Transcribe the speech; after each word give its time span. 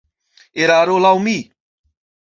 Eraro, 0.63 0.95
laŭ 1.05 1.13
mi. 1.27 1.37